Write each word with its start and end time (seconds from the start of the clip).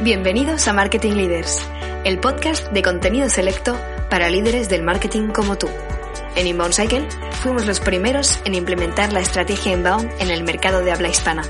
Bienvenidos 0.00 0.68
a 0.68 0.72
Marketing 0.72 1.14
Leaders, 1.14 1.60
el 2.04 2.20
podcast 2.20 2.68
de 2.68 2.82
contenido 2.82 3.28
selecto 3.28 3.76
para 4.08 4.30
líderes 4.30 4.68
del 4.68 4.84
marketing 4.84 5.30
como 5.30 5.58
tú. 5.58 5.68
En 6.36 6.46
Inbound 6.46 6.72
Cycle 6.72 7.08
fuimos 7.42 7.66
los 7.66 7.80
primeros 7.80 8.40
en 8.44 8.54
implementar 8.54 9.12
la 9.12 9.18
estrategia 9.18 9.72
Inbound 9.72 10.08
en 10.20 10.30
el 10.30 10.44
mercado 10.44 10.82
de 10.82 10.92
habla 10.92 11.08
hispana. 11.08 11.42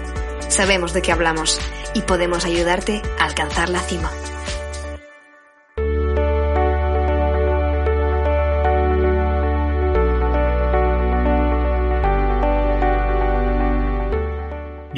Sabemos 0.49 0.95
de 0.95 1.03
qué 1.03 1.13
hablamos 1.13 1.61
y 1.93 2.01
podemos 2.01 2.47
ayudarte 2.47 3.03
a 3.19 3.27
alcanzar 3.27 3.69
la 3.69 3.81
cima. 3.81 4.11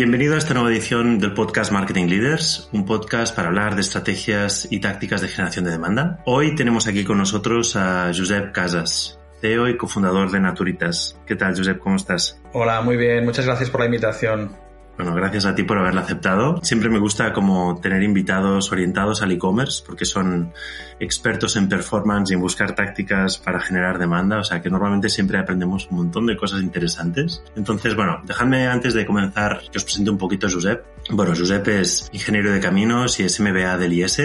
Bienvenido 0.03 0.35
a 0.35 0.39
esta 0.39 0.55
nueva 0.55 0.71
edición 0.71 1.19
del 1.19 1.35
podcast 1.35 1.71
Marketing 1.73 2.07
Leaders, 2.07 2.71
un 2.73 2.87
podcast 2.87 3.37
para 3.37 3.48
hablar 3.48 3.75
de 3.75 3.83
estrategias 3.83 4.66
y 4.70 4.80
tácticas 4.80 5.20
de 5.20 5.29
generación 5.29 5.66
de 5.66 5.73
demanda. 5.73 6.23
Hoy 6.25 6.55
tenemos 6.55 6.87
aquí 6.87 7.05
con 7.05 7.19
nosotros 7.19 7.77
a 7.77 8.11
Josep 8.16 8.51
Casas, 8.51 9.20
CEO 9.42 9.69
y 9.69 9.77
cofundador 9.77 10.30
de 10.30 10.41
Naturitas. 10.41 11.20
¿Qué 11.27 11.37
tal, 11.37 11.55
Josep? 11.55 11.78
¿Cómo 11.80 11.97
estás? 11.97 12.41
Hola, 12.55 12.80
muy 12.80 12.97
bien. 12.97 13.27
Muchas 13.27 13.45
gracias 13.45 13.69
por 13.69 13.80
la 13.80 13.87
invitación. 13.89 14.56
Bueno, 14.97 15.15
gracias 15.15 15.47
a 15.47 15.55
ti 15.55 15.62
por 15.62 15.79
haberla 15.79 16.03
aceptado. 16.03 16.61
Siempre 16.62 16.91
me 16.91 16.98
gusta 16.98 17.33
como 17.33 17.81
tener 17.81 18.03
invitados 18.03 18.71
orientados 18.71 19.23
al 19.23 19.33
e-commerce 19.33 19.83
porque 19.87 20.05
son 20.05 20.53
expertos 20.98 21.57
en 21.57 21.69
performance 21.69 22.31
y 22.31 22.35
en 22.35 22.41
buscar 22.41 22.75
tácticas 22.75 23.39
para 23.39 23.61
generar 23.61 23.98
demanda. 23.98 24.39
O 24.39 24.45
sea 24.45 24.61
que 24.61 24.69
normalmente 24.69 25.09
siempre 25.09 25.39
aprendemos 25.39 25.89
un 25.91 25.98
montón 25.98 26.27
de 26.27 26.37
cosas 26.37 26.61
interesantes. 26.61 27.43
Entonces, 27.57 27.95
bueno, 27.97 28.21
dejadme 28.25 28.67
antes 28.67 28.93
de 28.93 29.07
comenzar 29.07 29.62
que 29.71 29.79
os 29.79 29.84
presente 29.84 30.11
un 30.11 30.19
poquito 30.19 30.47
a 30.47 30.51
Josep. 30.51 30.84
Bueno, 31.11 31.33
Josep 31.34 31.67
es 31.69 32.09
ingeniero 32.12 32.53
de 32.53 32.61
caminos 32.61 33.19
y 33.20 33.25
es 33.25 33.41
MBA 33.41 33.79
del 33.79 33.93
IS 33.93 34.23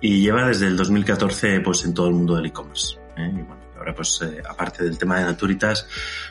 y 0.00 0.20
lleva 0.22 0.46
desde 0.46 0.68
el 0.68 0.76
2014 0.76 1.60
pues 1.60 1.84
en 1.84 1.92
todo 1.92 2.08
el 2.08 2.14
mundo 2.14 2.36
del 2.36 2.46
e-commerce. 2.46 2.96
¿eh? 3.16 3.44
Pues 3.94 4.20
eh, 4.22 4.42
aparte 4.48 4.84
del 4.84 4.98
tema 4.98 5.18
de 5.18 5.24
Naturitas, 5.24 5.86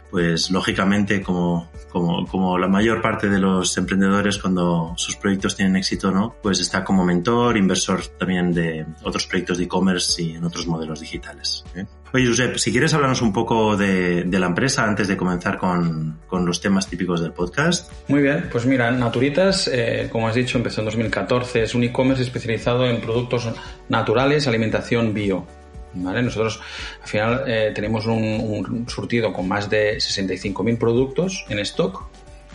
pues 0.09 0.51
lógicamente 0.51 1.21
como, 1.21 1.71
como, 1.89 2.25
como 2.27 2.57
la 2.57 2.67
mayor 2.67 3.01
parte 3.01 3.29
de 3.29 3.39
los 3.39 3.77
emprendedores 3.77 4.37
cuando 4.37 4.93
sus 4.97 5.15
proyectos 5.15 5.55
tienen 5.55 5.75
éxito, 5.75 6.11
¿no? 6.11 6.35
Pues 6.41 6.59
está 6.59 6.83
como 6.83 7.03
mentor, 7.03 7.57
inversor 7.57 8.05
también 8.17 8.53
de 8.53 8.85
otros 9.03 9.27
proyectos 9.27 9.57
de 9.57 9.65
e-commerce 9.65 10.21
y 10.21 10.35
en 10.35 10.43
otros 10.43 10.67
modelos 10.67 10.99
digitales. 10.99 11.63
¿eh? 11.75 11.85
Oye, 12.13 12.25
Josep, 12.25 12.57
si 12.57 12.71
quieres 12.71 12.93
hablarnos 12.93 13.21
un 13.21 13.33
poco 13.33 13.75
de, 13.75 14.23
de 14.23 14.39
la 14.39 14.47
empresa 14.47 14.85
antes 14.85 15.07
de 15.09 15.17
comenzar 15.17 15.57
con, 15.57 16.19
con, 16.27 16.45
los 16.45 16.61
temas 16.61 16.87
típicos 16.87 17.21
del 17.21 17.33
podcast. 17.33 17.91
Muy 18.07 18.21
bien, 18.21 18.47
pues 18.49 18.65
mira, 18.65 18.89
Naturitas, 18.91 19.69
eh, 19.71 20.07
como 20.09 20.27
has 20.27 20.35
dicho, 20.35 20.57
empezó 20.57 20.81
en 20.81 20.85
2014, 20.85 21.63
es 21.63 21.75
un 21.75 21.83
e-commerce 21.83 22.23
especializado 22.23 22.85
en 22.85 23.01
productos 23.01 23.49
naturales, 23.89 24.47
alimentación 24.47 25.13
bio. 25.13 25.45
¿Vale? 25.93 26.21
Nosotros 26.21 26.59
al 27.01 27.07
final 27.07 27.43
eh, 27.47 27.71
tenemos 27.73 28.05
un, 28.05 28.13
un, 28.13 28.89
surtido 28.89 29.33
con 29.33 29.47
más 29.47 29.69
de 29.69 29.97
65.000 29.97 30.77
productos 30.77 31.45
en 31.49 31.59
stock 31.59 32.07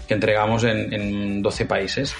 que 0.06 0.14
entregamos 0.14 0.64
en, 0.64 0.92
en, 0.92 1.42
12 1.42 1.66
países. 1.66 2.14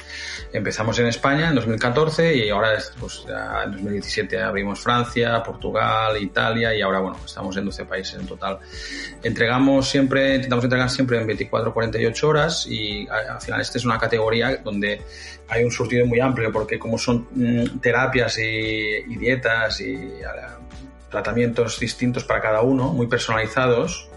Empezamos 0.52 0.98
en 0.98 1.06
España 1.06 1.48
en 1.48 1.54
2014 1.56 2.36
y 2.36 2.50
ahora 2.50 2.78
pues, 2.98 3.24
en 3.64 3.72
2017 3.72 4.41
abrimos 4.41 4.80
Francia, 4.80 5.42
Portugal, 5.42 6.20
Italia 6.20 6.74
y 6.74 6.82
ahora 6.82 7.00
bueno, 7.00 7.19
estamos 7.24 7.56
en 7.56 7.64
12 7.64 7.84
países 7.84 8.20
en 8.20 8.26
total. 8.26 8.58
Entregamos 9.22 9.88
siempre, 9.88 10.36
intentamos 10.36 10.64
entregar 10.64 10.91
siempre 10.91 11.19
en 11.19 11.26
24 11.26 11.72
48 11.72 12.28
horas 12.28 12.66
y 12.66 13.08
al 13.08 13.41
final 13.41 13.60
esta 13.60 13.78
es 13.78 13.84
una 13.84 13.98
categoría 13.98 14.56
donde 14.56 15.02
hay 15.48 15.64
un 15.64 15.70
surtido 15.70 16.06
muy 16.06 16.20
amplio 16.20 16.52
porque 16.52 16.78
como 16.78 16.98
son 16.98 17.28
mm, 17.32 17.78
terapias 17.80 18.38
y, 18.38 18.42
y 18.42 19.16
dietas 19.16 19.80
y 19.80 20.12
tratamientos 21.12 21.78
distintos 21.78 22.24
para 22.24 22.41
cada 22.41 22.62
uno, 22.62 22.92
muy 22.92 23.06
personalizados, 23.06 24.10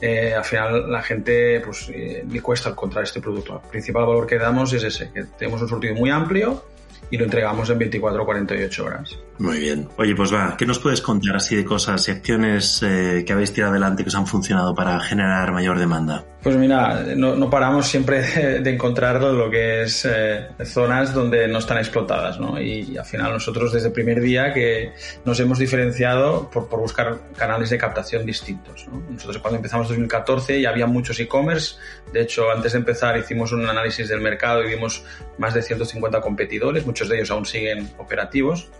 eh, 0.00 0.32
al 0.34 0.44
final 0.44 0.90
la 0.90 1.02
gente 1.02 1.60
pues 1.60 1.90
eh, 1.92 2.24
cuesta 2.42 2.70
encontrar 2.70 3.04
este 3.04 3.20
producto. 3.20 3.60
El 3.64 3.70
principal 3.70 4.06
valor 4.06 4.26
que 4.26 4.38
damos 4.38 4.72
es 4.72 4.82
ese, 4.84 5.10
que 5.12 5.24
tenemos 5.24 5.60
un 5.60 5.68
surtido 5.68 5.94
muy 5.94 6.08
amplio 6.08 6.64
y 7.10 7.18
lo 7.18 7.24
entregamos 7.24 7.68
en 7.70 7.78
24 7.78 8.22
o 8.22 8.24
48 8.24 8.84
horas. 8.84 9.18
Muy 9.38 9.58
bien. 9.58 9.88
Oye, 9.98 10.14
pues 10.14 10.32
va, 10.32 10.56
¿qué 10.56 10.64
nos 10.64 10.78
puedes 10.78 11.02
contar 11.02 11.36
así 11.36 11.56
de 11.56 11.64
cosas 11.64 12.08
y 12.08 12.10
acciones 12.10 12.82
eh, 12.82 13.22
que 13.26 13.32
habéis 13.32 13.52
tirado 13.52 13.72
adelante 13.72 14.02
que 14.02 14.08
os 14.08 14.14
han 14.14 14.26
funcionado 14.26 14.74
para 14.74 14.98
generar 15.00 15.52
mayor 15.52 15.78
demanda? 15.78 16.24
Pues 16.42 16.56
mira, 16.56 17.02
no, 17.16 17.34
no 17.34 17.50
paramos 17.50 17.86
siempre 17.86 18.22
de, 18.22 18.60
de, 18.60 18.70
encontrar 18.70 19.20
lo 19.20 19.50
que 19.50 19.82
es 19.82 20.06
eh, 20.08 20.48
zonas 20.64 21.12
donde 21.12 21.48
no 21.48 21.58
están 21.58 21.78
explotadas, 21.78 22.38
¿no? 22.38 22.60
Y, 22.60 22.92
y, 22.92 22.96
al 22.96 23.04
final 23.04 23.32
nosotros 23.32 23.72
desde 23.72 23.88
el 23.88 23.92
primer 23.92 24.20
día 24.20 24.54
que 24.54 24.92
nos 25.24 25.38
hemos 25.40 25.58
diferenciado 25.58 26.48
por, 26.50 26.68
por 26.68 26.80
buscar 26.80 27.18
canales 27.36 27.70
de 27.70 27.78
captación 27.78 28.24
distintos, 28.24 28.86
¿no? 28.88 29.02
Nosotros 29.10 29.38
cuando 29.38 29.56
empezamos 29.56 29.86
en 29.86 29.96
2014 29.96 30.60
ya 30.60 30.70
había 30.70 30.86
muchos 30.86 31.18
e-commerce, 31.20 31.76
de 32.12 32.22
hecho 32.22 32.50
antes 32.50 32.72
de 32.72 32.78
empezar 32.78 33.18
hicimos 33.18 33.52
un 33.52 33.68
análisis 33.68 34.08
del 34.08 34.20
mercado 34.20 34.62
y 34.64 34.68
vimos 34.68 35.04
más 35.38 35.52
de 35.52 35.62
150 35.62 36.20
competidores, 36.20 36.86
muchos 36.86 37.08
de 37.08 37.16
ellos 37.16 37.30
aún 37.30 37.44
siguen 37.44 37.90
operativos 37.98 38.70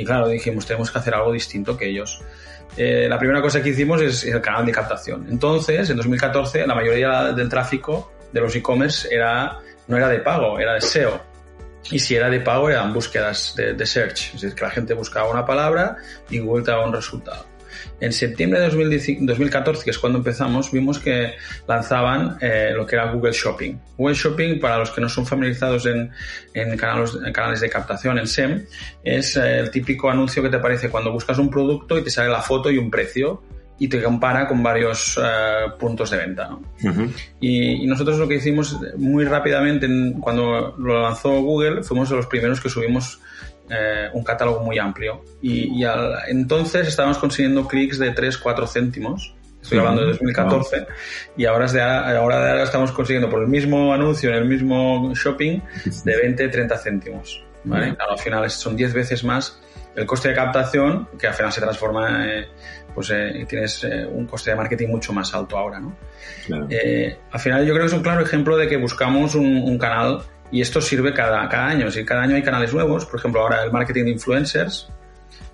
y 0.00 0.04
claro, 0.04 0.28
dijimos, 0.28 0.64
tenemos 0.64 0.90
que 0.90 0.98
hacer 0.98 1.14
algo 1.14 1.32
distinto 1.32 1.76
que 1.76 1.88
ellos. 1.88 2.22
Eh, 2.76 3.06
la 3.08 3.18
primera 3.18 3.42
cosa 3.42 3.62
que 3.62 3.68
hicimos 3.68 4.00
es 4.00 4.24
el 4.24 4.40
canal 4.40 4.64
de 4.64 4.72
captación. 4.72 5.26
Entonces, 5.28 5.90
en 5.90 5.96
2014, 5.96 6.66
la 6.66 6.74
mayoría 6.74 7.32
del 7.32 7.48
tráfico 7.48 8.12
de 8.32 8.40
los 8.40 8.56
e-commerce 8.56 9.12
era, 9.14 9.58
no 9.88 9.96
era 9.96 10.08
de 10.08 10.20
pago, 10.20 10.58
era 10.58 10.74
de 10.74 10.80
SEO. 10.80 11.20
Y 11.90 11.98
si 11.98 12.14
era 12.14 12.30
de 12.30 12.40
pago, 12.40 12.70
eran 12.70 12.94
búsquedas 12.94 13.54
de, 13.56 13.86
search. 13.86 14.34
Es 14.34 14.40
decir, 14.40 14.54
que 14.54 14.64
la 14.64 14.70
gente 14.70 14.94
buscaba 14.94 15.28
una 15.28 15.44
palabra 15.44 15.96
y 16.30 16.40
te 16.40 16.70
daba 16.70 16.86
un 16.86 16.92
resultado. 16.94 17.44
En 18.00 18.12
septiembre 18.12 18.60
de 18.60 18.68
2014, 18.68 19.84
que 19.84 19.90
es 19.90 19.98
cuando 19.98 20.18
empezamos, 20.18 20.72
vimos 20.72 20.98
que 20.98 21.34
lanzaban 21.66 22.38
eh, 22.40 22.72
lo 22.74 22.86
que 22.86 22.96
era 22.96 23.12
Google 23.12 23.32
Shopping. 23.32 23.78
Google 23.96 24.14
Shopping, 24.14 24.58
para 24.58 24.78
los 24.78 24.90
que 24.90 25.00
no 25.00 25.08
son 25.08 25.26
familiarizados 25.26 25.86
en, 25.86 26.10
en, 26.54 26.76
canales, 26.76 27.18
en 27.24 27.32
canales, 27.32 27.60
de 27.60 27.68
captación, 27.68 28.18
en 28.18 28.26
SEM, 28.26 28.64
es 29.04 29.36
eh, 29.36 29.58
el 29.60 29.70
típico 29.70 30.10
anuncio 30.10 30.42
que 30.42 30.48
te 30.48 30.56
aparece 30.56 30.88
cuando 30.88 31.12
buscas 31.12 31.38
un 31.38 31.50
producto 31.50 31.98
y 31.98 32.02
te 32.02 32.10
sale 32.10 32.30
la 32.30 32.42
foto 32.42 32.70
y 32.70 32.78
un 32.78 32.90
precio 32.90 33.42
y 33.80 33.88
te 33.88 34.02
compara 34.02 34.46
con 34.46 34.62
varios 34.62 35.16
uh, 35.16 35.76
puntos 35.78 36.10
de 36.10 36.18
venta. 36.18 36.48
¿no? 36.48 36.62
Uh 36.82 36.94
-huh. 36.94 37.10
y, 37.40 37.82
y, 37.82 37.86
nosotros 37.86 38.18
lo 38.18 38.28
que 38.28 38.34
hicimos 38.34 38.78
muy 38.98 39.24
rápidamente, 39.24 39.86
en, 39.86 40.20
cuando 40.20 40.76
lo 40.78 41.00
lanzó 41.00 41.40
Google, 41.40 41.82
fuimos 41.82 42.10
de 42.10 42.16
los 42.16 42.26
primeros 42.26 42.60
que 42.60 42.68
subimos 42.68 43.20
eh, 43.70 44.08
un 44.12 44.24
catálogo 44.24 44.60
muy 44.60 44.78
amplio. 44.78 45.24
Y, 45.40 45.80
y 45.80 45.84
al, 45.84 46.14
entonces 46.28 46.88
estábamos 46.88 47.18
consiguiendo 47.18 47.66
clics 47.66 47.98
de 47.98 48.10
3, 48.10 48.38
4 48.38 48.66
céntimos. 48.66 49.34
Estoy 49.62 49.78
hablando 49.78 50.02
de 50.02 50.08
2014. 50.08 50.78
Wow. 50.78 50.86
Y 51.36 51.44
ahora, 51.44 51.66
de, 51.70 51.82
ahora 51.82 52.44
de 52.44 52.50
ahora 52.50 52.62
estamos 52.62 52.92
consiguiendo 52.92 53.28
por 53.28 53.42
el 53.42 53.48
mismo 53.48 53.92
anuncio 53.92 54.30
en 54.30 54.36
el 54.36 54.46
mismo 54.46 55.12
shopping 55.14 55.60
de 56.04 56.16
20, 56.16 56.48
30 56.48 56.78
céntimos. 56.78 57.44
¿vale? 57.64 57.94
Claro, 57.94 58.12
al 58.12 58.18
final 58.18 58.50
son 58.50 58.74
10 58.74 58.94
veces 58.94 59.22
más 59.22 59.60
el 59.94 60.06
coste 60.06 60.28
de 60.28 60.34
captación, 60.34 61.08
que 61.18 61.26
al 61.26 61.34
final 61.34 61.52
se 61.52 61.60
transforma, 61.60 62.26
eh, 62.26 62.48
pues 62.94 63.10
eh, 63.10 63.44
tienes 63.48 63.84
eh, 63.84 64.06
un 64.06 64.26
coste 64.26 64.50
de 64.50 64.56
marketing 64.56 64.88
mucho 64.88 65.12
más 65.12 65.34
alto 65.34 65.58
ahora, 65.58 65.80
¿no? 65.80 65.96
Claro. 66.46 66.68
Al 67.32 67.40
final 67.40 67.66
yo 67.66 67.72
creo 67.72 67.84
que 67.84 67.88
es 67.88 67.92
un 67.92 68.02
claro 68.02 68.22
ejemplo 68.22 68.56
de 68.56 68.68
que 68.68 68.76
buscamos 68.76 69.34
un, 69.34 69.46
un 69.46 69.78
canal 69.78 70.22
y 70.52 70.60
esto 70.60 70.80
sirve 70.80 71.12
cada, 71.12 71.48
cada 71.48 71.66
año, 71.66 71.86
es 71.88 71.94
decir, 71.94 72.06
cada 72.06 72.22
año 72.22 72.36
hay 72.36 72.42
canales 72.42 72.72
nuevos, 72.72 73.06
por 73.06 73.18
ejemplo 73.18 73.40
ahora 73.40 73.62
el 73.62 73.72
marketing 73.72 74.04
de 74.04 74.10
influencers 74.10 74.88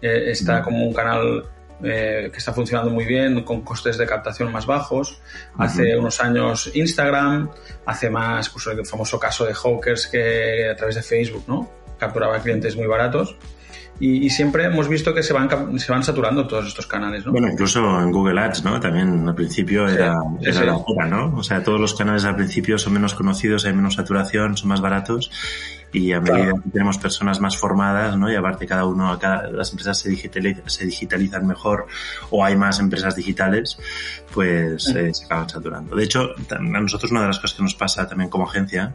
eh, 0.00 0.30
está 0.30 0.62
como 0.62 0.86
un 0.86 0.92
canal 0.92 1.44
eh, 1.82 2.30
que 2.32 2.38
está 2.38 2.52
funcionando 2.52 2.90
muy 2.90 3.04
bien, 3.04 3.42
con 3.42 3.60
costes 3.60 3.98
de 3.98 4.06
captación 4.06 4.50
más 4.50 4.64
bajos. 4.64 5.20
Hace 5.58 5.82
uh 5.82 5.96
-huh. 5.96 6.00
unos 6.00 6.20
años 6.20 6.70
Instagram, 6.74 7.50
hace 7.84 8.08
más, 8.08 8.48
pues 8.48 8.66
el 8.68 8.86
famoso 8.86 9.18
caso 9.18 9.44
de 9.44 9.52
Hawkers 9.52 10.06
que 10.06 10.70
a 10.70 10.76
través 10.76 10.94
de 10.94 11.02
Facebook, 11.02 11.44
¿no? 11.46 11.70
Capturaba 11.98 12.38
clientes 12.40 12.76
muy 12.76 12.86
baratos. 12.86 13.36
Y, 13.98 14.26
y, 14.26 14.30
siempre 14.30 14.64
hemos 14.64 14.88
visto 14.88 15.14
que 15.14 15.22
se 15.22 15.32
van, 15.32 15.48
se 15.78 15.90
van 15.90 16.02
saturando 16.02 16.46
todos 16.46 16.66
estos 16.66 16.86
canales, 16.86 17.24
¿no? 17.24 17.32
Bueno, 17.32 17.48
incluso 17.48 18.00
en 18.00 18.12
Google 18.12 18.40
Ads, 18.40 18.64
¿no? 18.64 18.78
También 18.78 19.26
al 19.26 19.34
principio 19.34 19.88
era, 19.88 20.14
sí, 20.14 20.48
era 20.48 20.60
sí. 20.60 20.66
la 20.66 20.74
cura, 20.74 21.06
¿no? 21.06 21.34
O 21.36 21.42
sea, 21.42 21.62
todos 21.62 21.80
los 21.80 21.94
canales 21.94 22.24
al 22.24 22.36
principio 22.36 22.78
son 22.78 22.92
menos 22.92 23.14
conocidos, 23.14 23.64
hay 23.64 23.72
menos 23.72 23.94
saturación, 23.94 24.56
son 24.56 24.68
más 24.68 24.80
baratos 24.82 25.30
y 25.92 26.12
a 26.12 26.20
medida 26.20 26.36
claro. 26.36 26.62
que 26.62 26.70
tenemos 26.70 26.98
personas 26.98 27.40
más 27.40 27.56
formadas, 27.56 28.16
¿no? 28.16 28.30
Y 28.30 28.34
aparte 28.34 28.66
cada 28.66 28.84
uno, 28.84 29.18
cada, 29.18 29.50
las 29.50 29.70
empresas 29.70 29.98
se, 29.98 30.10
digitalizan, 30.10 30.68
se 30.68 30.84
digitalizan 30.84 31.46
mejor 31.46 31.86
o 32.30 32.44
hay 32.44 32.56
más 32.56 32.80
empresas 32.80 33.16
digitales, 33.16 33.78
pues 34.32 34.88
eh, 34.88 35.14
se 35.14 35.24
acaban 35.24 35.48
saturando. 35.48 35.96
De 35.96 36.04
hecho, 36.04 36.34
a 36.50 36.58
nosotros 36.58 37.10
una 37.10 37.22
de 37.22 37.28
las 37.28 37.38
cosas 37.38 37.56
que 37.56 37.62
nos 37.62 37.74
pasa 37.74 38.06
también 38.06 38.28
como 38.28 38.44
agencia 38.44 38.94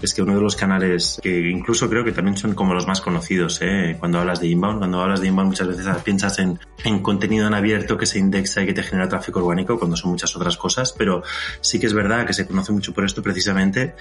es 0.00 0.14
que 0.14 0.22
uno 0.22 0.34
de 0.34 0.40
los 0.40 0.56
canales 0.56 1.20
que 1.22 1.50
incluso 1.50 1.88
creo 1.88 2.04
que 2.04 2.12
también 2.12 2.36
son 2.36 2.54
como 2.54 2.74
los 2.74 2.86
más 2.86 3.00
conocidos, 3.00 3.60
¿eh? 3.62 3.96
cuando 3.98 4.18
hablas 4.18 4.40
de 4.40 4.48
inbound, 4.48 4.78
cuando 4.78 5.00
hablas 5.00 5.20
de 5.20 5.28
inbound 5.28 5.50
muchas 5.50 5.68
veces 5.68 5.86
piensas 6.02 6.38
en, 6.38 6.58
en 6.84 7.00
contenido 7.00 7.46
en 7.46 7.54
abierto 7.54 7.96
que 7.96 8.06
se 8.06 8.18
indexa 8.18 8.62
y 8.62 8.66
que 8.66 8.72
te 8.72 8.82
genera 8.82 9.08
tráfico 9.08 9.40
orgánico 9.44 9.78
cuando 9.78 9.96
son 9.96 10.10
muchas 10.10 10.34
otras 10.36 10.56
cosas, 10.56 10.92
pero 10.92 11.22
sí 11.60 11.78
que 11.78 11.86
es 11.86 11.94
verdad 11.94 12.26
que 12.26 12.32
se 12.32 12.46
conoce 12.46 12.72
mucho 12.72 12.92
por 12.92 13.04
esto 13.04 13.22
precisamente 13.22 13.94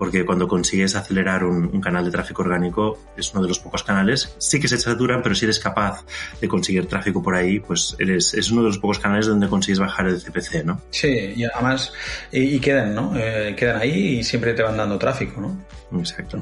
porque 0.00 0.24
cuando 0.24 0.48
consigues 0.48 0.96
acelerar 0.96 1.44
un, 1.44 1.78
canal 1.78 2.06
de 2.06 2.10
tráfico 2.10 2.40
orgánico 2.40 2.98
es 3.18 3.32
uno 3.34 3.42
de 3.42 3.48
los 3.48 3.58
pocos 3.58 3.82
canales, 3.82 4.34
sí 4.38 4.58
que 4.58 4.66
se 4.66 4.78
saturan, 4.78 5.22
pero 5.22 5.34
si 5.34 5.44
eres 5.44 5.58
capaz 5.58 6.06
de 6.40 6.48
conseguir 6.48 6.86
tráfico 6.86 7.22
por 7.22 7.34
ahí, 7.34 7.60
pues 7.60 7.96
eres, 7.98 8.32
es 8.32 8.50
uno 8.50 8.62
de 8.62 8.68
los 8.68 8.78
pocos 8.78 8.98
canales 8.98 9.26
donde 9.26 9.46
consigues 9.46 9.78
bajar 9.78 10.08
el 10.08 10.18
CPC, 10.18 10.64
¿no? 10.64 10.80
Sí, 10.88 11.34
y 11.36 11.44
además, 11.44 11.92
y, 12.32 12.58
quedan, 12.60 12.94
¿no? 12.94 13.12
Eh, 13.14 13.54
quedan 13.54 13.78
ahí 13.82 14.18
y 14.18 14.24
siempre 14.24 14.54
te 14.54 14.62
van 14.62 14.78
dando 14.78 14.96
tráfico, 14.96 15.38
¿no? 15.40 15.56
Exacto. 15.98 16.40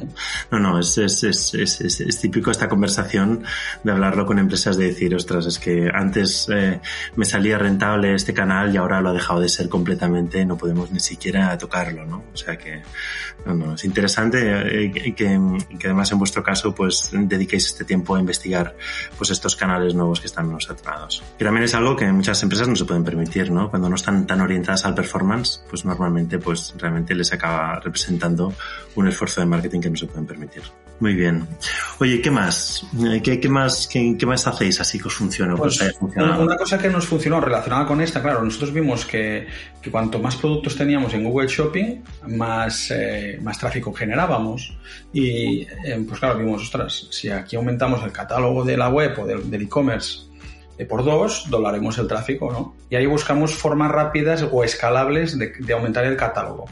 No, 0.50 0.59
no, 0.59 0.79
es, 0.79 0.99
es, 0.99 1.25
es, 1.25 1.55
es, 1.55 2.21
típico 2.21 2.50
esta 2.50 2.69
conversación 2.69 3.45
de 3.83 3.93
hablarlo 3.93 4.27
con 4.27 4.39
empresas 4.39 4.77
de 4.77 4.89
decir, 4.89 5.15
ostras, 5.15 5.47
es 5.47 5.59
que 5.59 5.91
antes 5.93 6.49
eh, 6.53 6.81
me 7.17 7.25
salía 7.25 7.56
rentable 7.56 8.15
este 8.15 8.35
canal 8.35 8.75
y 8.75 8.77
ahora 8.77 9.00
lo 9.00 9.11
ha 9.11 9.12
dejado 9.12 9.41
de 9.41 9.49
ser 9.49 9.69
completamente, 9.69 10.45
no 10.45 10.59
podemos 10.59 10.91
ni 10.91 11.00
siquiera 11.00 11.56
tocarlo, 11.56 12.05
¿no? 12.05 12.25
O 12.33 12.37
sea 12.37 12.59
que, 12.59 12.83
no, 13.47 13.55
no, 13.55 13.75
es 13.75 13.85
interesante 13.85 14.85
eh, 14.85 14.93
que, 14.93 15.15
que, 15.15 15.87
además 15.87 16.12
en 16.12 16.19
vuestro 16.19 16.43
caso 16.43 16.75
pues 16.75 17.11
dediquéis 17.12 17.67
este 17.67 17.85
tiempo 17.85 18.17
a 18.17 18.21
investigar 18.21 18.77
pues 19.17 19.31
estos 19.31 19.56
canales 19.56 19.95
nuevos 19.95 20.21
que 20.21 20.27
están 20.27 20.50
no 20.50 20.61
saturados. 20.61 21.23
Que 21.39 21.45
también 21.45 21.65
es 21.65 21.75
algo 21.75 21.97
que 21.97 22.11
muchas 22.12 22.43
empresas 22.43 22.69
no 22.69 22.77
se 22.77 22.85
pueden 22.85 23.05
permitir, 23.05 23.50
¿no? 23.50 23.71
Cuando 23.71 23.89
no 23.89 23.97
están 23.97 24.27
tan 24.27 24.41
orientadas 24.41 24.85
al 24.85 24.95
performance, 24.95 25.62
pues 25.71 25.85
normalmente 25.85 26.39
pues 26.39 26.75
realmente 26.77 27.15
les 27.15 27.33
acaba 27.33 27.81
representando 27.81 28.53
un 28.95 29.09
esfuerzo 29.09 29.38
de 29.40 29.46
marketing 29.46 29.81
que 29.81 29.90
no 29.90 29.96
se 29.96 30.06
pueden 30.06 30.26
permitir. 30.26 30.62
Muy 31.00 31.14
bien. 31.14 31.46
Oye, 32.00 32.20
¿qué 32.20 32.31
más? 32.31 32.85
Eh, 33.05 33.20
¿Qué, 33.23 33.38
qué 33.38 33.49
más, 33.49 33.87
qué, 33.87 34.17
qué, 34.19 34.26
más 34.26 34.46
hacéis 34.49 34.81
así 34.81 34.99
que 34.99 35.06
os 35.06 35.14
funcione? 35.14 35.55
Pues, 35.55 35.81
una 36.00 36.56
cosa 36.56 36.76
que 36.76 36.88
nos 36.88 37.06
funcionó 37.06 37.40
relacionada 37.40 37.87
con 37.87 38.00
esta, 38.00 38.20
claro, 38.20 38.43
nosotros 38.43 38.73
vimos 38.73 39.05
que, 39.05 39.46
que 39.81 39.90
cuanto 39.90 40.19
más 40.19 40.35
productos 40.37 40.76
teníamos 40.76 41.14
en 41.14 41.23
Google 41.23 41.46
Shopping, 41.46 42.02
más, 42.29 42.90
eh, 42.90 43.38
más 43.40 43.58
tráfico 43.58 43.93
generábamos. 43.93 44.76
Y 45.12 45.61
eh, 45.85 46.05
pues 46.06 46.19
claro, 46.19 46.38
vimos, 46.38 46.62
ostras, 46.62 47.06
si 47.11 47.31
aquí 47.31 47.55
aumentamos 47.55 48.02
el 48.05 48.11
catálogo 48.11 48.64
de 48.64 48.76
la 48.76 48.88
web 48.88 49.17
o 49.20 49.26
del 49.26 49.62
e-commerce 49.62 50.29
por 50.88 51.05
dos, 51.05 51.46
doblaremos 51.50 51.99
el 51.99 52.06
tráfico, 52.06 52.52
¿no? 52.52 52.76
Y 52.88 52.94
ahí 52.94 53.06
buscamos 53.06 53.55
formas 53.55 53.90
rápidas 53.90 54.46
o 54.50 54.62
escalables 54.62 55.37
de, 55.37 55.52
de 55.58 55.73
aumentar 55.73 56.05
el 56.05 56.17
catálogo. 56.17 56.67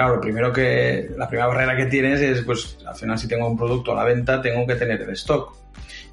Claro, 0.00 0.18
primero 0.18 0.50
que 0.50 1.10
la 1.18 1.28
primera 1.28 1.46
barrera 1.46 1.76
que 1.76 1.84
tienes 1.84 2.22
es, 2.22 2.40
pues, 2.40 2.78
al 2.86 2.94
final 2.94 3.18
si 3.18 3.28
tengo 3.28 3.46
un 3.46 3.54
producto 3.54 3.92
a 3.92 3.96
la 3.96 4.04
venta, 4.04 4.40
tengo 4.40 4.66
que 4.66 4.74
tener 4.74 5.02
el 5.02 5.10
stock. 5.10 5.54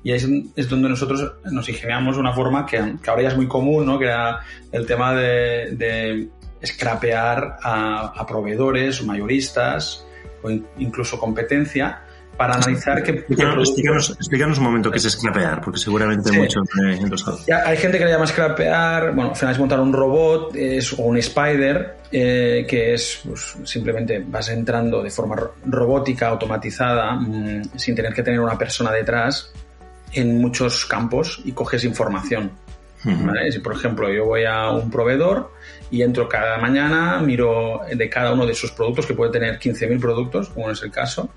Y 0.04 0.12
ahí 0.12 0.18
es, 0.18 0.28
es 0.58 0.68
donde 0.68 0.90
nosotros 0.90 1.36
nos 1.46 1.70
ingeniamos 1.70 2.18
una 2.18 2.34
forma 2.34 2.66
que, 2.66 2.78
ahora 3.08 3.22
ya 3.22 3.30
es 3.30 3.38
muy 3.38 3.48
común, 3.48 3.86
¿no? 3.86 3.98
Que 3.98 4.08
era 4.08 4.42
el 4.74 4.86
tema 4.86 5.16
de, 5.16 5.72
de 5.78 6.28
scrapear 6.66 7.60
a, 7.64 8.08
a 8.08 8.26
proveedores, 8.26 9.02
mayoristas 9.06 10.06
o 10.44 10.50
incluso 10.78 11.18
competencia 11.18 12.02
para 12.38 12.54
analizar 12.54 13.02
qué, 13.02 13.12
explícanos, 13.12 14.58
un 14.60 14.64
momento 14.64 14.92
qué 14.92 14.98
es 14.98 15.10
scrapear, 15.10 15.60
porque 15.62 15.80
seguramente 15.80 16.32
muchos 16.32 16.64
Hay 17.66 17.78
gente 17.78 17.98
que 17.98 18.06
le 18.06 18.12
llama 18.12 18.28
scrapear, 18.28 19.14
bueno, 19.14 19.32
al 19.32 19.36
final 19.36 19.54
es 19.54 19.60
montar 19.60 19.80
un 19.80 19.92
robot 19.92 20.56
es, 20.56 20.94
o 20.94 21.02
un 21.02 21.18
spider, 21.18 21.98
eh, 22.12 22.66
que 22.70 22.94
es 22.94 23.22
pues, 23.26 23.58
simplemente 23.64 24.24
vas 24.26 24.50
entrando 24.50 25.02
de 25.02 25.10
forma 25.10 25.36
robótica, 25.66 26.28
automatizada, 26.28 27.16
mm, 27.16 27.64
sin 27.76 27.96
tener 27.96 28.14
que 28.14 28.22
tener 28.22 28.40
una 28.40 28.58
persona 28.58 28.92
detrás 28.92 29.52
en 30.14 30.40
muchos 30.40 30.86
campos 30.86 31.42
y 31.44 31.52
coges 31.52 31.84
información. 31.84 32.52
Si, 33.04 33.60
por 33.60 33.74
ejemplo, 33.74 34.12
yo 34.12 34.26
voy 34.26 34.46
a 34.46 34.72
un 34.72 34.90
proveedor 34.90 35.52
y 35.92 36.02
entro 36.02 36.28
cada 36.28 36.58
mañana, 36.58 37.20
miro 37.20 37.82
de 37.94 38.10
cada 38.10 38.34
uno 38.34 38.46
de 38.46 38.56
sus 38.56 38.72
productos, 38.72 39.06
que 39.06 39.14
puede 39.14 39.32
tener 39.32 39.60
15.000 39.60 40.00
productos, 40.00 40.50
como 40.50 40.72
es 40.72 40.82
el 40.82 40.92
caso, 40.92 41.30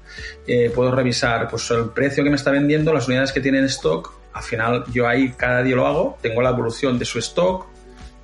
eh, 0.46 0.70
puedo 0.74 0.90
revisar 0.90 1.48
pues, 1.48 1.70
el 1.70 1.90
precio 1.90 2.24
que 2.24 2.30
me 2.30 2.36
está 2.36 2.50
vendiendo, 2.50 2.92
las 2.92 3.06
unidades 3.06 3.32
que 3.32 3.40
tiene 3.40 3.58
en 3.58 3.66
stock. 3.66 4.12
Al 4.32 4.42
final, 4.42 4.84
yo 4.92 5.06
ahí 5.06 5.32
cada 5.36 5.62
día 5.62 5.76
lo 5.76 5.86
hago, 5.86 6.18
tengo 6.22 6.40
la 6.40 6.50
evolución 6.50 6.98
de 6.98 7.04
su 7.04 7.18
stock, 7.18 7.66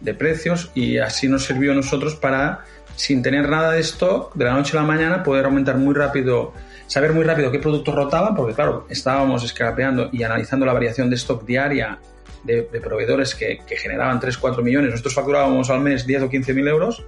de 0.01 0.15
precios, 0.15 0.71
y 0.75 0.99
así 0.99 1.29
nos 1.29 1.45
sirvió 1.45 1.73
a 1.73 1.75
nosotros 1.75 2.17
para, 2.17 2.65
sin 2.97 3.23
tener 3.23 3.49
nada 3.49 3.73
de 3.73 3.81
stock, 3.81 4.35
de 4.35 4.45
la 4.45 4.55
noche 4.55 4.77
a 4.77 4.81
la 4.81 4.87
mañana, 4.87 5.23
poder 5.23 5.45
aumentar 5.45 5.77
muy 5.77 5.95
rápido 5.95 6.53
saber 6.87 7.13
muy 7.13 7.25
rápido 7.25 7.51
qué 7.51 7.59
productos 7.59 7.95
rotaban, 7.95 8.35
porque 8.35 8.55
claro, 8.55 8.87
estábamos 8.89 9.47
scrapeando 9.47 10.09
y 10.13 10.23
analizando 10.23 10.65
la 10.65 10.73
variación 10.73 11.11
de 11.11 11.17
stock 11.17 11.45
diaria 11.45 11.99
de, 12.47 12.81
proveedores 12.81 13.35
que, 13.35 13.61
generaban 13.77 14.21
3, 14.21 14.39
4 14.39 14.63
millones. 14.63 14.91
Nosotros 14.91 15.15
facturábamos 15.15 15.69
al 15.71 15.81
mes 15.81 16.07
10 16.07 16.23
o 16.23 16.31
15 16.31 16.55
mil 16.55 16.69
euros 16.69 17.05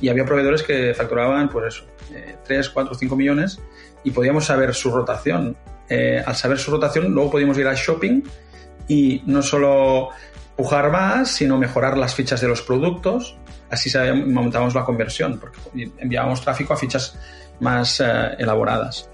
y 0.00 0.08
había 0.08 0.24
proveedores 0.24 0.62
que 0.62 0.94
facturaban, 0.94 1.48
pues 1.48 1.74
eso, 1.74 1.84
3, 2.44 2.68
4, 2.70 2.94
5 2.94 3.16
millones 3.16 3.60
y 4.04 4.10
podíamos 4.10 4.46
saber 4.46 4.74
su 4.74 4.90
rotación. 4.90 5.56
Eh, 5.88 6.22
al 6.24 6.36
saber 6.36 6.58
su 6.58 6.70
rotación, 6.70 7.12
luego 7.12 7.30
podíamos 7.30 7.56
ir 7.58 7.66
al 7.66 7.76
shopping 7.76 8.22
y 8.88 9.22
no 9.26 9.42
solo 9.42 10.10
pujar 10.56 10.90
más, 10.90 11.30
sino 11.30 11.58
mejorar 11.58 11.96
las 11.96 12.14
fichas 12.14 12.40
de 12.40 12.48
los 12.48 12.62
productos. 12.62 13.36
Así 13.70 13.90
montamos 14.26 14.74
la 14.74 14.84
conversión, 14.84 15.38
porque 15.38 15.58
enviábamos 15.98 16.40
tráfico 16.40 16.72
a 16.72 16.76
fichas 16.76 17.18
más 17.60 18.00
eh, 18.00 18.04
elaboradas. 18.38 19.10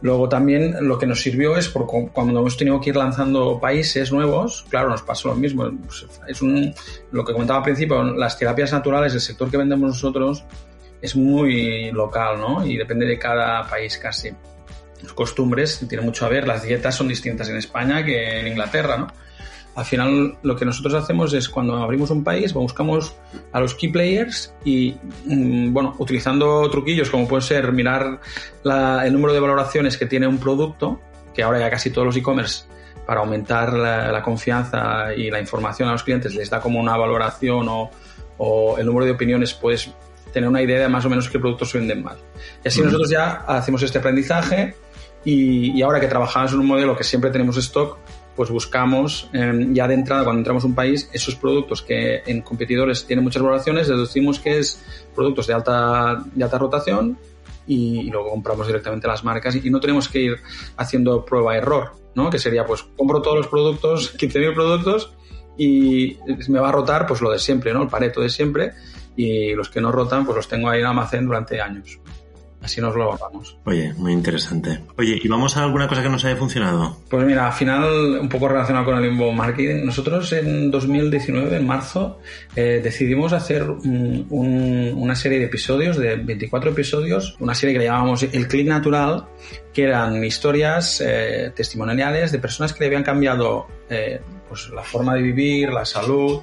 Luego 0.00 0.28
también 0.28 0.76
lo 0.80 0.98
que 0.98 1.06
nos 1.06 1.20
sirvió 1.20 1.56
es 1.56 1.68
porque 1.68 2.08
cuando 2.12 2.40
hemos 2.40 2.56
tenido 2.56 2.80
que 2.80 2.90
ir 2.90 2.96
lanzando 2.96 3.58
países 3.60 4.12
nuevos, 4.12 4.64
claro, 4.68 4.90
nos 4.90 5.02
pasó 5.02 5.28
lo 5.28 5.36
mismo. 5.36 5.70
Pues, 5.84 6.06
es 6.28 6.42
un, 6.42 6.74
lo 7.10 7.24
que 7.24 7.32
comentaba 7.32 7.58
al 7.58 7.64
principio, 7.64 8.02
las 8.02 8.38
terapias 8.38 8.72
naturales, 8.72 9.14
el 9.14 9.20
sector 9.20 9.50
que 9.50 9.56
vendemos 9.56 9.88
nosotros 9.88 10.44
es 11.00 11.16
muy 11.16 11.90
local, 11.90 12.38
¿no? 12.38 12.64
Y 12.64 12.76
depende 12.76 13.06
de 13.06 13.18
cada 13.18 13.68
país 13.68 13.98
casi. 13.98 14.30
Las 15.02 15.12
costumbres 15.12 15.84
tienen 15.88 16.06
mucho 16.06 16.24
a 16.24 16.28
ver, 16.28 16.46
las 16.46 16.62
dietas 16.62 16.94
son 16.94 17.08
distintas 17.08 17.48
en 17.48 17.56
España 17.56 18.04
que 18.04 18.40
en 18.40 18.46
Inglaterra, 18.46 18.96
¿no? 18.96 19.08
Al 19.74 19.86
final 19.86 20.36
lo 20.42 20.54
que 20.54 20.66
nosotros 20.66 20.92
hacemos 20.94 21.32
es 21.32 21.48
cuando 21.48 21.76
abrimos 21.76 22.10
un 22.10 22.22
país, 22.22 22.52
buscamos 22.52 23.16
a 23.52 23.60
los 23.60 23.74
key 23.74 23.90
players 23.90 24.54
y, 24.64 24.94
mm, 25.24 25.72
bueno, 25.72 25.94
utilizando 25.98 26.68
truquillos 26.70 27.08
como 27.08 27.26
puede 27.26 27.42
ser 27.42 27.72
mirar 27.72 28.20
el 28.64 29.12
número 29.12 29.32
de 29.32 29.40
valoraciones 29.40 29.96
que 29.96 30.04
tiene 30.04 30.26
un 30.26 30.38
producto, 30.38 31.00
que 31.32 31.42
ahora 31.42 31.58
ya 31.58 31.70
casi 31.70 31.90
todos 31.90 32.06
los 32.06 32.16
e-commerce 32.16 32.64
para 33.06 33.20
aumentar 33.20 33.72
la, 33.72 34.22
confianza 34.22 35.14
y 35.14 35.30
la 35.30 35.40
información 35.40 35.88
a 35.88 35.92
los 35.92 36.02
clientes 36.02 36.34
les 36.34 36.50
da 36.50 36.60
como 36.60 36.78
una 36.78 36.96
valoración 36.96 37.66
o, 37.68 38.76
el 38.76 38.86
número 38.86 39.06
de 39.06 39.12
opiniones, 39.12 39.54
puedes 39.54 39.90
tener 40.32 40.48
una 40.48 40.60
idea 40.60 40.80
de 40.80 40.88
más 40.88 41.04
o 41.04 41.10
menos 41.10 41.28
qué 41.28 41.38
productos 41.38 41.70
se 41.70 41.78
venden 41.78 42.02
más. 42.02 42.16
Y 42.64 42.68
así 42.68 42.82
nosotros 42.82 43.08
ya 43.08 43.44
hacemos 43.46 43.82
este 43.82 43.98
aprendizaje 43.98 44.74
y, 45.24 45.78
y 45.78 45.82
ahora 45.82 46.00
que 46.00 46.08
trabajamos 46.08 46.52
en 46.52 46.60
un 46.60 46.66
modelo 46.66 46.96
que 46.96 47.04
siempre 47.04 47.30
tenemos 47.30 47.56
stock, 47.56 47.98
pues 48.36 48.50
buscamos 48.50 49.28
em, 49.32 49.74
ya 49.74 49.86
de 49.86 49.94
entrada, 49.94 50.24
cuando 50.24 50.40
entramos 50.40 50.64
a 50.64 50.66
un 50.66 50.74
país, 50.74 51.08
esos 51.12 51.34
productos 51.34 51.82
que 51.82 52.22
en 52.26 52.42
competidores 52.42 53.04
tienen 53.06 53.24
muchas 53.24 53.42
valoraciones, 53.42 53.88
deducimos 53.88 54.38
que 54.40 54.58
es 54.58 54.82
productos 55.14 55.46
de 55.46 55.54
alta, 55.54 56.24
de 56.34 56.44
alta 56.44 56.58
rotación 56.58 57.18
y, 57.66 58.10
luego 58.10 58.30
compramos 58.30 58.66
directamente 58.66 59.06
las 59.06 59.24
marcas 59.24 59.54
y, 59.56 59.70
no 59.70 59.80
tenemos 59.80 60.08
que 60.08 60.20
ir 60.20 60.36
haciendo 60.76 61.24
prueba-error, 61.24 61.92
¿no? 62.14 62.30
Que 62.30 62.38
sería, 62.38 62.64
pues, 62.64 62.84
compro 62.96 63.20
todos 63.22 63.36
los 63.36 63.46
productos, 63.48 64.14
15.000 64.18 64.54
productos 64.54 65.12
y 65.56 66.16
me 66.48 66.58
va 66.58 66.70
a 66.70 66.72
rotar, 66.72 67.06
pues, 67.06 67.20
lo 67.20 67.30
de 67.30 67.38
siempre, 67.38 67.72
¿no? 67.72 67.82
El 67.82 67.88
pareto 67.88 68.20
de 68.20 68.30
siempre 68.30 68.72
y 69.16 69.54
los 69.54 69.68
que 69.68 69.80
no 69.80 69.92
rotan, 69.92 70.24
pues 70.24 70.36
los 70.36 70.48
tengo 70.48 70.68
ahí 70.68 70.80
en 70.80 70.86
almacén 70.86 71.26
durante 71.26 71.60
años. 71.60 71.98
Así 72.62 72.80
nos 72.80 72.94
lo 72.94 73.04
ahorramos. 73.04 73.58
Oye, 73.64 73.92
muy 73.94 74.12
interesante. 74.12 74.78
Oye, 74.96 75.18
¿y 75.20 75.26
vamos 75.26 75.56
a 75.56 75.64
alguna 75.64 75.88
cosa 75.88 76.02
que 76.02 76.08
nos 76.08 76.24
haya 76.24 76.36
funcionado? 76.36 76.96
Pues 77.10 77.26
mira, 77.26 77.46
al 77.48 77.52
final, 77.52 78.18
un 78.20 78.28
poco 78.28 78.48
relacionado 78.48 78.84
con 78.84 78.98
el 78.98 79.10
inbound 79.10 79.36
marketing, 79.36 79.84
nosotros 79.84 80.32
en 80.32 80.70
2019, 80.70 81.56
en 81.56 81.66
marzo, 81.66 82.20
eh, 82.54 82.80
decidimos 82.82 83.32
hacer 83.32 83.68
una 83.68 85.14
serie 85.16 85.40
de 85.40 85.46
episodios, 85.46 85.96
de 85.96 86.16
24 86.16 86.70
episodios, 86.70 87.36
una 87.40 87.54
serie 87.54 87.74
que 87.74 87.80
le 87.80 87.86
llamamos 87.86 88.22
El 88.22 88.46
Click 88.46 88.68
Natural, 88.68 89.24
que 89.72 89.82
eran 89.82 90.22
historias 90.24 91.02
eh, 91.04 91.52
testimoniales 91.56 92.30
de 92.30 92.38
personas 92.38 92.72
que 92.72 92.80
le 92.80 92.86
habían 92.86 93.02
cambiado 93.02 93.66
eh, 93.90 94.20
pues 94.48 94.70
la 94.70 94.82
forma 94.82 95.14
de 95.16 95.22
vivir, 95.22 95.70
la 95.70 95.84
salud, 95.84 96.42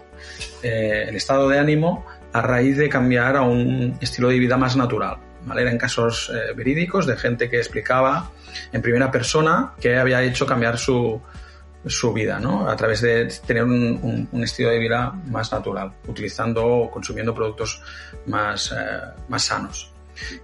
el 0.62 1.16
estado 1.16 1.48
de 1.48 1.60
ánimo, 1.60 2.06
a 2.34 2.42
raíz 2.42 2.76
de 2.76 2.90
cambiar 2.90 3.38
a 3.38 3.44
un 3.44 3.98
estilo 4.02 4.28
de 4.28 4.40
vida 4.40 4.58
más 4.58 4.76
natural. 4.76 5.29
Eran 5.56 5.78
casos 5.78 6.32
eh, 6.34 6.54
verídicos 6.54 7.06
de 7.06 7.18
gente 7.18 7.50
que 7.50 7.58
explicaba 7.58 8.32
en 8.72 8.82
primera 8.82 9.12
persona 9.12 9.74
que 9.80 9.98
había 9.98 10.22
hecho 10.22 10.46
cambiar 10.46 10.78
su, 10.78 11.22
su 11.86 12.14
vida, 12.14 12.40
¿no? 12.40 12.70
A 12.70 12.76
través 12.76 13.02
de 13.02 13.26
tener 13.46 13.64
un, 13.64 14.28
un, 14.32 14.44
estilo 14.44 14.70
de 14.70 14.80
vida 14.80 15.12
más 15.28 15.52
natural, 15.52 15.94
utilizando 16.08 16.66
o 16.66 16.92
consumiendo 16.92 17.34
productos 17.34 17.82
más, 18.26 18.72
eh, 18.72 19.00
más 19.30 19.44
sanos. 19.44 19.89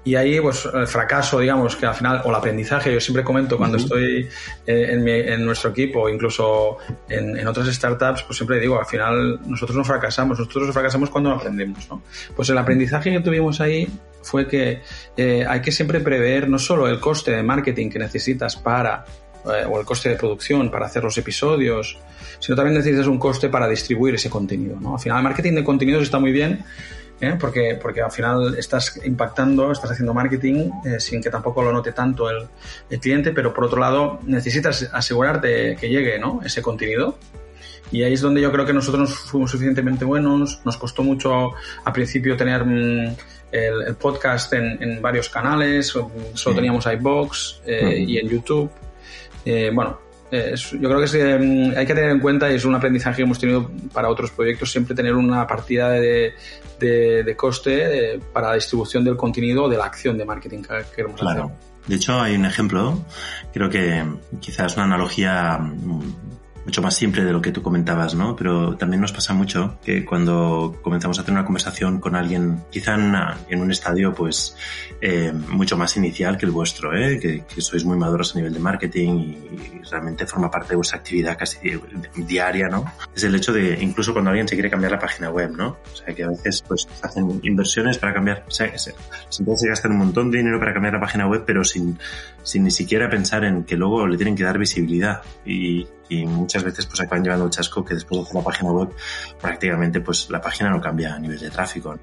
Y 0.04 0.16
ahí, 0.16 0.40
pues, 0.40 0.68
el 0.74 0.88
fracaso, 0.88 1.40
digamos, 1.40 1.76
que 1.76 1.86
al 1.86 1.96
final, 1.96 2.22
o 2.24 2.30
el 2.30 2.36
aprendizaje, 2.36 2.94
yo 2.94 3.00
siempre 3.00 3.24
comento 3.24 3.58
cuando 3.58 3.78
estoy 3.78 4.28
en, 4.66 5.08
en, 5.08 5.46
nuestro 5.46 5.72
equipo, 5.72 6.10
incluso 6.10 6.78
en, 7.10 7.38
en, 7.38 7.48
otras 7.48 7.68
startups, 7.68 8.24
pues 8.24 8.38
siempre 8.38 8.60
digo, 8.60 8.80
al 8.80 8.86
final 8.86 9.40
nosotros 9.46 9.78
no 9.78 9.84
fracasamos, 9.84 10.40
nosotros 10.40 10.72
fracasamos 10.72 11.10
cuando 11.10 11.32
aprendemos, 11.32 11.88
¿no? 11.90 12.02
Pues 12.36 12.50
el 12.50 12.58
aprendizaje 12.58 13.12
que 13.12 13.20
tuvimos 13.20 13.62
ahí 13.62 13.88
fue 14.26 14.48
que 14.48 14.82
eh, 15.16 15.46
hay 15.48 15.62
que 15.62 15.72
siempre 15.72 16.00
prever 16.00 16.50
no 16.50 16.60
solo 16.60 16.88
el 16.88 17.00
coste 17.00 17.32
de 17.32 17.44
marketing 17.44 17.90
que 17.90 18.00
necesitas 18.00 18.56
para, 18.56 19.06
eh, 19.46 19.66
o 19.70 19.80
el 19.80 19.86
coste 19.86 20.10
de 20.10 20.16
producción 20.16 20.72
para 20.72 20.88
hacer 20.88 21.04
los 21.04 21.18
episodios, 21.18 21.98
sino 22.40 22.56
también 22.56 22.76
necesitas 22.76 23.08
un 23.08 23.20
coste 23.20 23.50
para 23.50 23.68
distribuir 23.68 24.16
ese 24.16 24.30
contenido. 24.30 24.78
¿no? 24.80 24.96
Al 24.96 25.00
final, 25.00 25.20
el 25.20 25.24
marketing 25.24 25.54
de 25.54 25.64
contenidos 25.64 26.04
está 26.04 26.20
muy 26.20 26.32
bien, 26.32 26.66
¿eh? 27.22 27.36
porque, 27.40 27.78
porque 27.82 28.02
al 28.02 28.12
final 28.12 28.56
estás 28.58 29.00
impactando, 29.06 29.72
estás 29.72 29.92
haciendo 29.92 30.14
marketing 30.14 30.70
sin 31.00 31.22
que 31.22 31.30
tampoco 31.30 31.62
lo 31.62 31.72
note 31.72 31.92
tanto 31.92 32.30
el, 32.30 32.48
el, 32.90 33.00
cliente, 33.00 33.32
pero 33.32 33.54
por 33.54 33.66
otro 33.66 33.80
lado 33.80 34.20
necesitas 34.24 34.90
asegurarte 34.94 35.76
que 35.76 35.90
llegue 35.90 36.20
¿no? 36.20 36.42
ese 36.44 36.62
contenido. 36.62 37.18
Y 37.92 38.04
ahí 38.04 38.14
es 38.14 38.22
donde 38.22 38.42
yo 38.42 38.52
creo 38.52 38.66
que 38.66 38.74
nosotros 38.74 39.14
fuimos 39.14 39.52
suficientemente 39.52 40.06
buenos. 40.06 40.62
Nos 40.66 40.78
costó 40.78 41.04
mucho 41.04 41.52
al 41.84 41.94
principio 41.94 42.36
tener 42.36 42.66
mm, 42.66 43.16
el, 43.52 43.96
podcast 43.96 44.52
en, 44.54 45.02
varios 45.02 45.30
canales, 45.30 45.88
solo 46.34 46.56
teníamos 46.56 46.86
iBox 46.86 47.62
eh, 47.66 48.04
y 48.06 48.18
en 48.18 48.28
YouTube. 48.28 48.70
Eh, 49.46 49.72
bueno, 49.74 50.00
yo 50.32 50.90
creo 50.90 51.00
que 51.00 51.38
mm, 51.38 51.78
hay 51.78 51.86
que 51.86 51.94
tener 51.94 52.10
en 52.12 52.20
cuenta, 52.20 52.52
y 52.52 52.56
es 52.56 52.66
un 52.66 52.76
aprendizaje 52.76 53.18
que 53.18 53.22
hemos 53.24 53.40
tenido 53.40 53.70
para 53.94 54.10
otros 54.10 54.32
proyectos, 54.32 54.72
siempre 54.72 54.96
tener 54.96 55.14
una 55.14 55.46
partida 55.46 55.92
de, 55.92 56.34
de, 56.80 57.36
coste 57.36 58.16
eh, 58.16 58.20
para 58.34 58.50
la 58.50 58.56
distribución 58.56 59.04
del 59.04 59.16
contenido 59.16 59.70
de 59.70 59.78
la 59.78 59.86
acción 59.86 60.18
de 60.18 60.26
marketing 60.26 60.62
que 60.64 60.86
queremos 60.96 61.20
claro. 61.20 61.52
De 61.88 61.96
hecho, 61.96 62.20
hay 62.20 62.36
un 62.36 62.46
ejemplo, 62.46 63.00
creo 63.54 63.70
que 63.70 64.04
quizás 64.40 64.76
una 64.76 64.86
analogía 64.86 65.60
mm, 65.60 66.25
mucho 66.66 66.82
más 66.82 66.96
simple 66.96 67.24
de 67.24 67.32
lo 67.32 67.42
que 67.42 67.52
tú 67.52 67.62
comentabas, 67.62 68.16
¿no? 68.16 68.36
Pero 68.36 68.76
también 68.76 69.02
nos 69.02 69.12
pasa 69.12 69.34
mucho 69.34 69.78
que 69.84 70.04
cuando 70.04 70.80
comenzamos 70.82 71.20
a 71.20 71.24
tener 71.24 71.40
una 71.40 71.46
conversación 71.46 72.00
con 72.00 72.16
alguien, 72.16 72.64
quizá 72.72 72.96
en, 72.96 73.62
un 73.62 73.72
estadio, 73.72 74.14
pues, 74.14 74.58
eh, 75.00 75.32
mucho 75.32 75.78
más 75.78 75.96
inicial 75.98 76.38
que 76.38 76.46
el 76.46 76.52
vuestro, 76.52 76.96
¿eh? 76.98 77.20
Que, 77.20 77.44
sois 77.62 77.86
muy 77.86 77.98
maduros 77.98 78.36
a 78.36 78.40
nivel 78.40 78.54
de 78.54 78.60
marketing 78.60 79.12
y, 79.14 79.82
realmente 79.90 80.26
forma 80.26 80.50
parte 80.50 80.70
de 80.70 80.78
vuestra 80.78 80.98
actividad 80.98 81.38
casi 81.38 81.58
diaria, 82.16 82.68
¿no? 82.68 82.92
Es 83.16 83.24
el 83.24 83.36
hecho 83.36 83.54
de, 83.54 83.78
incluso 83.82 84.14
cuando 84.14 84.32
alguien 84.32 84.48
se 84.48 84.56
quiere 84.56 84.70
cambiar 84.70 84.92
la 84.92 85.00
página 85.00 85.30
web, 85.30 85.52
¿no? 85.56 85.78
O 85.92 85.96
sea, 85.96 86.14
que 86.14 86.24
a 86.24 86.30
veces, 86.30 86.64
pues, 86.68 86.88
hacen 87.04 87.40
inversiones 87.44 87.98
para 88.00 88.14
cambiar, 88.14 88.44
o 88.48 88.52
sea, 88.52 88.76
se, 88.78 88.94
se 89.30 89.70
gastan 89.70 89.92
un 89.92 90.00
montón 90.00 90.32
de 90.32 90.40
dinero 90.40 90.60
para 90.60 90.74
cambiar 90.74 90.96
la 90.96 91.00
página 91.00 91.28
web, 91.28 91.44
pero 91.46 91.64
sin, 91.64 92.00
sin 92.42 92.64
ni 92.64 92.72
siquiera 92.72 93.10
pensar 93.10 93.44
en 93.44 93.64
que 93.64 93.76
luego 93.76 94.08
le 94.08 94.18
tienen 94.18 94.36
que 94.36 94.44
dar 94.44 94.58
visibilidad 94.58 95.22
y, 95.46 95.88
y 96.10 96.26
muchas 96.26 96.64
veces 96.64 96.86
pues 96.86 97.00
acaban 97.02 97.24
llevando 97.24 97.46
un 97.46 97.52
chasco 97.52 97.84
que 97.84 97.96
después 97.96 98.20
de 98.20 98.24
hacer 98.24 98.36
la 98.36 98.44
página 98.44 98.72
web 98.72 98.90
prácticamente 99.42 100.02
pues 100.02 100.30
la 100.30 100.42
página 100.42 100.70
no 100.70 100.80
cambia 100.80 101.16
a 101.16 101.20
nivel 101.20 101.40
de 101.40 101.50
tráfico 101.50 101.98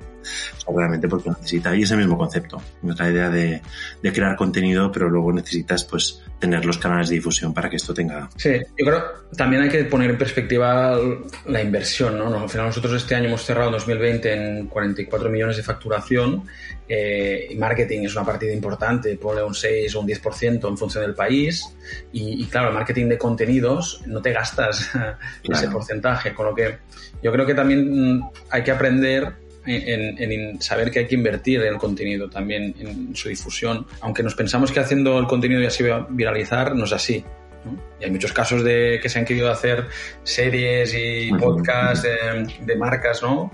obviamente 0.67 1.09
porque 1.09 1.31
necesita 1.31 1.75
y 1.75 1.83
es 1.83 1.91
el 1.91 1.99
mismo 1.99 2.19
concepto 2.19 2.61
nuestra 2.83 3.11
idea 3.11 3.31
de, 3.31 3.61
de, 4.03 4.13
crear 4.13 4.37
contenido 4.37 4.91
pero 4.93 5.09
luego 5.09 5.33
necesitas 5.33 5.85
pues 5.85 6.23
tener 6.39 6.65
los 6.65 6.79
canales 6.79 7.09
de 7.09 7.17
difusión 7.17 7.53
para 7.55 7.69
que 7.69 7.77
esto 7.77 7.95
tenga 7.95 8.29
sí 8.37 8.61
yo 8.79 8.87
creo 8.87 9.03
también 9.37 9.63
hay 9.63 9.69
que 9.69 9.85
poner 9.85 10.11
en 10.11 10.19
perspectiva 10.19 10.99
la 11.47 11.63
inversión 11.63 12.19
¿no? 12.19 12.43
al 12.43 12.49
final 12.49 12.67
nosotros 12.67 12.95
este 12.95 13.15
año 13.15 13.29
hemos 13.29 13.45
cerrado 13.45 13.71
2020 13.73 14.33
en 14.33 14.67
44 14.67 15.31
millones 15.31 15.57
de 15.57 15.63
facturación 15.63 16.45
eh, 16.89 17.49
y 17.51 17.55
marketing 17.57 18.05
es 18.05 18.15
una 18.15 18.25
partida 18.25 18.53
importante 18.53 19.17
pone 19.17 19.43
un 19.43 19.55
6 19.55 19.95
o 19.95 20.01
un 20.01 20.09
10% 20.09 20.69
en 20.69 20.77
función 20.77 21.05
del 21.05 21.15
país 21.15 21.75
y, 22.13 22.43
y 22.43 22.47
claro 22.47 22.69
el 22.69 22.75
marketing 22.75 23.09
de 23.09 23.19
contenidos 23.19 24.03
no 24.07 24.21
te 24.21 24.33
gastas 24.33 24.91
ese 25.43 25.69
porcentaje. 25.69 26.35
Con 26.35 26.47
lo 26.47 26.55
que 26.55 26.79
yo 27.23 27.33
creo 27.33 27.47
que 27.47 27.55
también 27.55 28.23
hay 28.51 28.63
que 28.63 28.71
aprender 28.71 29.33
en, 29.67 30.61
saber 30.61 30.91
que 30.91 31.01
hay 31.01 31.07
que 31.07 31.15
invertir 31.15 31.61
en 31.61 31.69
el 31.69 31.79
contenido 31.79 32.29
también, 32.29 32.75
en 32.79 33.15
su 33.15 33.29
difusión. 33.29 33.87
Aunque 34.01 34.23
nos 34.23 34.35
pensamos 34.35 34.73
que 34.73 34.81
haciendo 34.81 35.19
el 35.19 35.27
contenido 35.27 35.61
ya 35.61 35.71
se 35.71 35.89
va 35.89 35.97
a 35.97 36.07
viralizar, 36.09 36.75
no 36.75 36.85
es 36.85 36.93
así. 36.93 37.25
Y 38.01 38.05
hay 38.05 38.11
muchos 38.11 38.33
casos 38.33 38.65
de 38.65 38.99
que 39.01 39.09
se 39.09 39.21
han 39.21 39.25
querido 39.25 39.51
hacer 39.51 39.87
series 40.25 40.95
y 40.95 41.33
podcasts 41.33 42.03
de, 42.03 42.77
marcas, 42.77 43.23
¿no? 43.23 43.53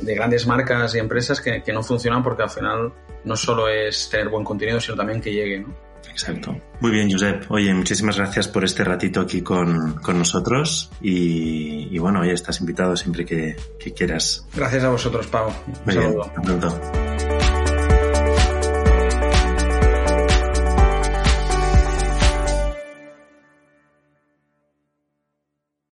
De 0.00 0.14
grandes 0.14 0.46
marcas 0.46 0.94
y 0.96 0.98
empresas 0.98 1.40
que, 1.40 1.62
que 1.62 1.72
no 1.72 1.82
funcionan 1.82 2.22
porque 2.22 2.42
al 2.42 2.50
final 2.50 2.92
no 3.22 3.36
solo 3.36 3.68
es 3.68 4.08
tener 4.10 4.28
buen 4.28 4.44
contenido, 4.44 4.80
sino 4.80 4.96
también 4.96 5.20
que 5.20 5.32
llegue, 5.32 5.60
¿no? 5.60 5.83
Exacto. 6.10 6.56
Muy 6.80 6.90
bien, 6.90 7.10
Josep. 7.10 7.50
Oye, 7.50 7.72
muchísimas 7.74 8.16
gracias 8.16 8.48
por 8.48 8.64
este 8.64 8.84
ratito 8.84 9.20
aquí 9.20 9.42
con, 9.42 10.00
nosotros 10.06 10.90
y, 11.00 11.98
bueno, 11.98 12.24
ya 12.24 12.32
estás 12.32 12.60
invitado 12.60 12.96
siempre 12.96 13.24
que, 13.24 13.56
quieras. 13.96 14.46
Gracias 14.54 14.84
a 14.84 14.90
vosotros, 14.90 15.26
Pau. 15.26 15.52
Un 15.86 15.92
saludo. 15.92 16.32
pronto. 16.42 17.03